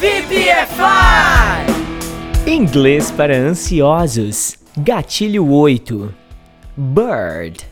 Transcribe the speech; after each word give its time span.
VPFI! 0.00 1.66
Inglês 2.46 3.10
para 3.10 3.36
ansiosos. 3.36 4.56
Gatilho 4.78 5.44
8. 5.52 6.14
Bird. 6.74 7.64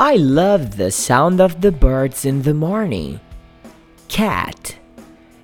I 0.00 0.16
love 0.16 0.76
the 0.76 0.90
sound 0.90 1.40
of 1.40 1.60
the 1.60 1.70
birds 1.70 2.24
in 2.24 2.42
the 2.42 2.54
morning. 2.54 3.20
Cat. 4.08 4.78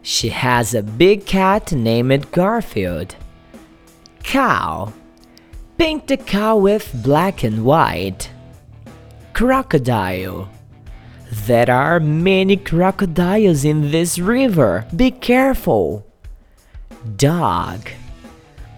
She 0.02 0.30
has 0.30 0.74
a 0.74 0.82
big 0.82 1.26
cat 1.26 1.70
named 1.70 2.32
Garfield. 2.32 3.14
Cow. 4.24 4.92
Paint 5.78 6.08
the 6.08 6.16
cow 6.16 6.56
with 6.56 6.92
black 7.04 7.44
and 7.44 7.64
white. 7.64 8.30
Crocodile. 9.32 10.48
There 11.34 11.70
are 11.70 12.00
many 12.00 12.56
crocodiles 12.56 13.64
in 13.64 13.90
this 13.90 14.18
river. 14.18 14.86
Be 14.94 15.10
careful. 15.10 16.06
Dog. 17.16 17.90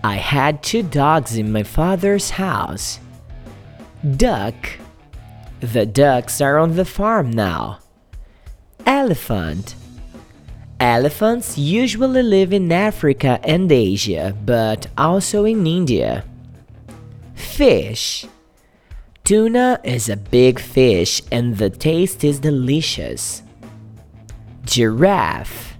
I 0.02 0.16
had 0.16 0.62
two 0.62 0.82
dogs 0.82 1.36
in 1.36 1.52
my 1.52 1.62
father's 1.62 2.30
house. 2.30 2.98
Duck. 4.16 4.54
The 5.60 5.86
ducks 5.86 6.40
are 6.40 6.58
on 6.58 6.76
the 6.76 6.84
farm 6.84 7.30
now. 7.30 7.80
Elephant. 8.84 9.76
Elephants 10.80 11.58
usually 11.58 12.22
live 12.22 12.52
in 12.52 12.72
Africa 12.72 13.38
and 13.44 13.70
Asia, 13.70 14.34
but 14.44 14.86
also 14.96 15.44
in 15.44 15.66
India. 15.66 16.24
Fish. 17.34 18.26
Tuna 19.26 19.80
is 19.82 20.08
a 20.08 20.16
big 20.16 20.60
fish 20.60 21.20
and 21.32 21.56
the 21.56 21.68
taste 21.68 22.22
is 22.22 22.38
delicious. 22.38 23.42
Giraffe. 24.64 25.76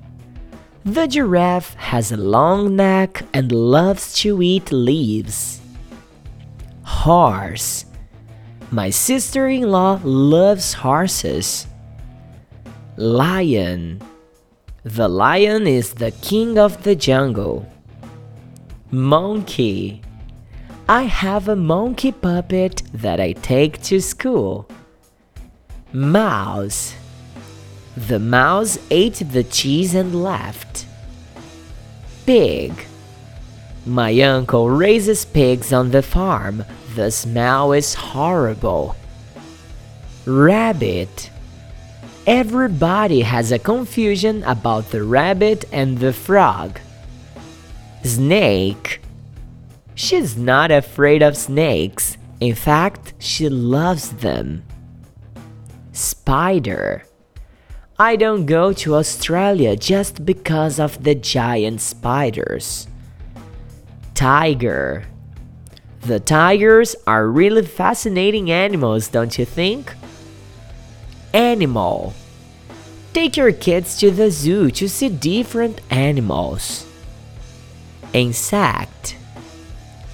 The 0.85 1.07
giraffe 1.07 1.75
has 1.75 2.11
a 2.11 2.17
long 2.17 2.75
neck 2.75 3.23
and 3.33 3.53
loves 3.53 4.15
to 4.15 4.43
eat 4.43 4.73
leaves. 4.73 5.61
Horse. 6.83 7.85
My 8.73 8.91
sister 8.91 9.47
in 9.47 9.71
law 9.71 10.01
loves 10.03 10.73
horses. 10.73 11.69
Lion. 12.97 14.03
The 14.83 15.07
lion 15.07 15.69
is 15.69 15.95
the 15.95 16.11
king 16.11 16.59
of 16.59 16.83
the 16.83 16.97
jungle. 16.97 17.65
Monkey. 18.91 20.03
I 20.89 21.03
have 21.03 21.49
a 21.49 21.57
monkey 21.57 22.13
puppet 22.13 22.81
that 22.95 23.19
I 23.19 23.33
take 23.33 23.83
to 23.83 24.01
school. 24.01 24.69
Mouse. 25.93 26.95
The 27.97 28.21
mouse 28.21 28.79
ate 28.89 29.21
the 29.33 29.43
cheese 29.43 29.97
and 29.97 30.23
left. 30.23 30.87
Pig. 32.25 32.73
My 33.85 34.17
uncle 34.21 34.71
raises 34.71 35.25
pigs 35.25 35.73
on 35.73 35.91
the 35.91 36.03
farm. 36.03 36.65
The 36.95 37.11
smell 37.11 37.73
is 37.73 37.95
horrible. 37.95 38.95
Rabbit. 40.25 41.31
Everybody 42.29 43.23
has 43.23 43.51
a 43.51 43.59
confusion 43.59 44.45
about 44.45 44.93
the 44.93 45.03
rabbit 45.03 45.65
and 45.73 45.99
the 45.99 46.13
frog. 46.13 46.79
Snake. 48.05 49.01
She's 49.97 50.37
not 50.37 50.71
afraid 50.71 51.23
of 51.23 51.39
snakes. 51.39 52.19
In 52.39 52.55
fact, 52.55 53.15
she 53.19 53.49
loves 53.49 54.11
them. 54.11 54.63
Spider. 55.93 57.03
I 57.99 58.17
don't 58.17 58.45
go 58.45 58.75
to 58.75 58.95
Australia 58.95 59.75
just 59.75 60.27
because 60.27 60.79
of 60.79 61.03
the 61.03 61.15
giant 61.15 61.81
spiders. 61.81 62.87
Tiger. 64.15 65.07
The 66.03 66.21
tigers 66.21 66.95
are 67.07 67.27
really 67.27 67.65
fascinating 67.65 68.51
animals, 68.51 69.09
don't 69.09 69.39
you 69.39 69.47
think? 69.47 69.95
Animal. 71.33 72.13
Take 73.15 73.39
your 73.39 73.53
kids 73.53 73.97
to 74.01 74.11
the 74.11 74.31
zoo 74.31 74.71
to 74.73 74.91
see 74.91 75.09
different 75.09 75.81
animals. 75.89 76.87
Insect. 78.13 79.17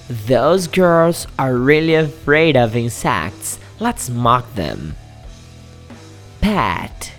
Those 0.09 0.67
girls 0.67 1.27
are 1.39 1.55
really 1.55 1.95
afraid 1.95 2.57
of 2.57 2.75
insects. 2.75 3.57
Let's 3.79 4.09
mock 4.09 4.53
them. 4.55 4.95
Pet. 6.41 7.13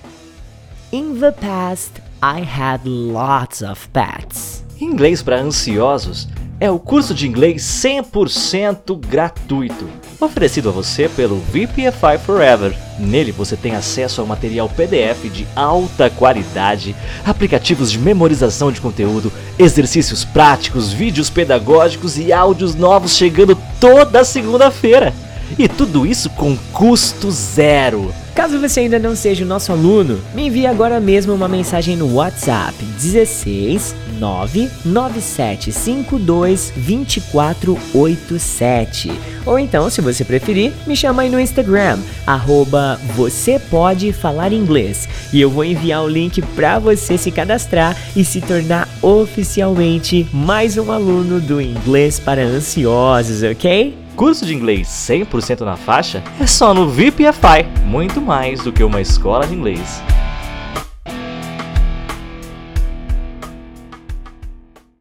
In 0.92 1.20
the 1.20 1.32
past, 1.32 2.00
I 2.22 2.40
had 2.40 2.86
lots 2.86 3.62
of 3.62 3.90
pets. 3.92 4.62
Inglês 4.80 5.22
para 5.22 5.40
ansiosos 5.40 6.28
é 6.60 6.70
o 6.70 6.78
curso 6.78 7.12
de 7.14 7.26
inglês 7.26 7.62
100% 7.62 8.98
gratuito, 8.98 9.88
oferecido 10.20 10.68
a 10.68 10.72
você 10.72 11.08
pelo 11.08 11.38
VPFI 11.38 12.18
Forever. 12.24 12.76
Nele 12.98 13.32
você 13.32 13.56
tem 13.56 13.74
acesso 13.74 14.20
ao 14.20 14.26
material 14.26 14.68
PDF 14.68 15.30
de 15.32 15.46
alta 15.56 16.08
qualidade, 16.08 16.94
aplicativos 17.24 17.90
de 17.90 17.98
memorização 17.98 18.70
de 18.70 18.80
conteúdo, 18.80 19.32
exercícios 19.58 20.24
práticos, 20.24 20.92
vídeos 20.92 21.28
pedagógicos 21.28 22.18
e 22.18 22.32
áudios 22.32 22.74
novos 22.74 23.16
chegando 23.16 23.58
toda 23.80 24.24
segunda-feira. 24.24 25.12
E 25.58 25.68
tudo 25.68 26.06
isso 26.06 26.30
com 26.30 26.56
custo 26.72 27.30
zero. 27.30 28.12
Caso 28.34 28.58
você 28.58 28.80
ainda 28.80 28.98
não 28.98 29.14
seja 29.14 29.44
o 29.44 29.48
nosso 29.48 29.70
aluno, 29.70 30.20
me 30.34 30.48
envie 30.48 30.66
agora 30.66 30.98
mesmo 30.98 31.32
uma 31.32 31.46
mensagem 31.46 31.96
no 31.96 32.14
WhatsApp 32.14 32.74
16 33.00 33.94
99752 34.18 36.72
2487. 36.76 39.12
Ou 39.46 39.56
então, 39.58 39.88
se 39.88 40.00
você 40.00 40.24
preferir, 40.24 40.72
me 40.84 40.96
chama 40.96 41.22
aí 41.22 41.30
no 41.30 41.38
Instagram, 41.38 42.00
arroba 42.26 42.98
você 43.14 43.56
pode 43.58 44.12
falar 44.12 44.52
inglês. 44.52 45.08
E 45.32 45.40
eu 45.40 45.48
vou 45.48 45.64
enviar 45.64 46.02
o 46.02 46.08
link 46.08 46.42
para 46.42 46.80
você 46.80 47.16
se 47.16 47.30
cadastrar 47.30 47.96
e 48.16 48.24
se 48.24 48.40
tornar 48.40 48.88
oficialmente 49.00 50.26
mais 50.32 50.76
um 50.76 50.90
aluno 50.90 51.40
do 51.40 51.60
Inglês 51.60 52.18
para 52.18 52.42
Ansiosos, 52.42 53.44
ok? 53.44 54.03
Curso 54.16 54.46
de 54.46 54.54
inglês 54.54 54.86
100% 54.86 55.62
na 55.62 55.76
faixa 55.76 56.22
é 56.40 56.46
só 56.46 56.72
no 56.72 56.88
VPFI, 56.88 57.66
muito 57.84 58.20
mais 58.20 58.62
do 58.62 58.72
que 58.72 58.84
uma 58.84 59.00
escola 59.00 59.44
de 59.44 59.54
inglês. 59.54 60.00